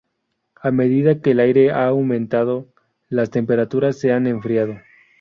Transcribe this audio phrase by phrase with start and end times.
[0.63, 2.67] A medida que el aire ha aumentado
[3.07, 4.79] las temperaturas se han enfriado.